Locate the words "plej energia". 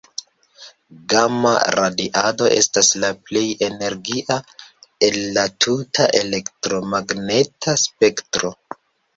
3.27-4.39